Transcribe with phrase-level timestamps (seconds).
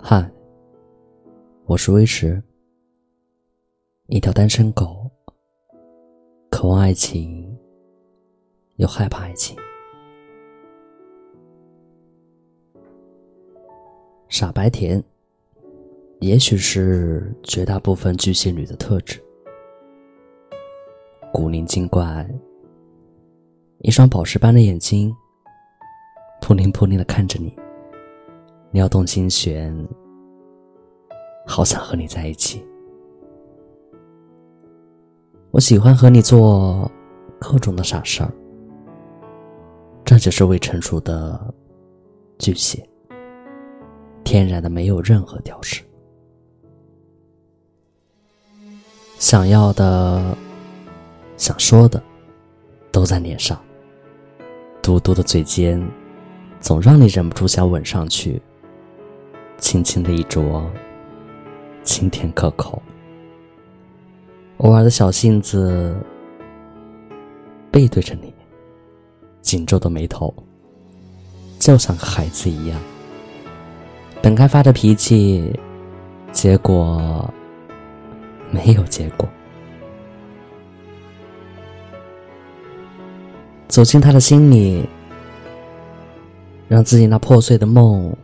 [0.00, 0.30] 嗨
[1.66, 2.40] 我是微石，
[4.06, 5.10] 一条单身狗，
[6.50, 7.58] 渴望爱情，
[8.76, 9.56] 又害怕爱情。
[14.28, 15.02] 傻白甜，
[16.20, 19.20] 也许是绝大部分巨蟹女的特质。
[21.32, 22.26] 古灵精怪，
[23.80, 25.14] 一双宝石般的眼睛，
[26.40, 27.54] 扑灵扑灵的看着你，
[28.70, 29.74] 撩动心弦。
[31.46, 32.62] 好想和你在一起。
[35.50, 36.90] 我喜欢和你做
[37.38, 38.30] 各种的傻事儿，
[40.04, 41.54] 这就是未成熟的
[42.38, 42.86] 巨蟹，
[44.24, 45.82] 天然的没有任何雕饰。
[49.18, 50.36] 想要的、
[51.38, 52.00] 想说的，
[52.92, 53.58] 都在脸上。
[54.82, 55.82] 嘟嘟的嘴尖，
[56.60, 58.40] 总让你忍不住想吻上去，
[59.58, 60.64] 轻轻的一啄。
[61.84, 62.82] 清甜可口，
[64.58, 65.96] 偶尔的小性子，
[67.70, 68.30] 背对着你，
[69.40, 70.34] 紧皱的眉头，
[71.58, 72.78] 就像孩子一样。
[74.20, 75.50] 本该发着脾气，
[76.30, 77.32] 结果
[78.50, 79.26] 没有结果。
[83.66, 84.86] 走进他的心里，
[86.68, 88.14] 让自己那破碎的梦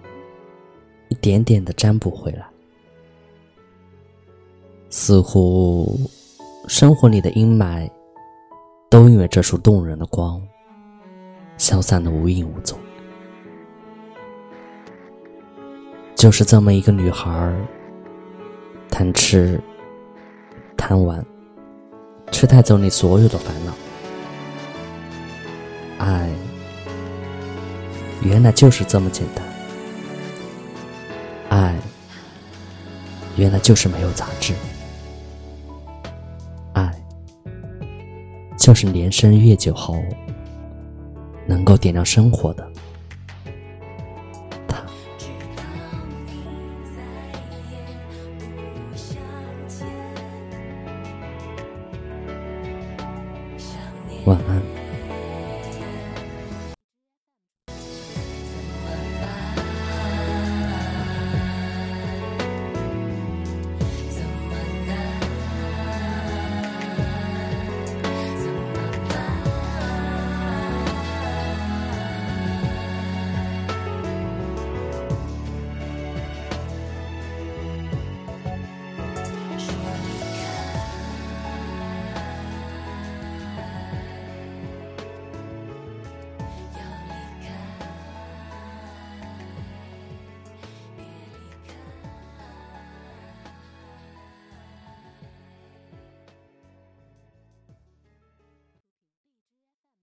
[1.25, 2.47] 点点的占卜回来。
[4.91, 5.98] 似乎，
[6.69, 7.91] 生活里的阴霾，
[8.91, 10.39] 都因为这束动人的光，
[11.56, 12.78] 消散的无影无踪。
[16.14, 17.56] 就是这么一个女孩，
[18.91, 19.58] 贪吃、
[20.77, 21.25] 贪玩，
[22.30, 23.72] 却带走你所有的烦恼。
[25.96, 26.30] 爱，
[28.20, 29.53] 原来就是这么简单。
[31.64, 31.75] 爱，
[33.36, 34.52] 原来就是没有杂质。
[36.75, 36.95] 爱
[38.58, 39.97] 就是连深越久后，
[41.47, 42.70] 能够点亮生活的。
[54.27, 54.83] 晚安。